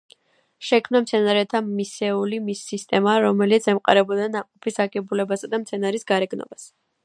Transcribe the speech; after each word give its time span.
შექმნა 0.67 1.01
მცენარეთა 1.03 1.61
მისეული 1.67 2.39
სისტემა, 2.61 3.15
რომელიც 3.27 3.69
ემყარებოდა 3.75 4.27
ნაყოფის 4.39 4.83
აგებულებასა 4.87 5.51
და 5.55 5.65
მცენარის 5.67 6.13
გარეგნობას. 6.15 6.71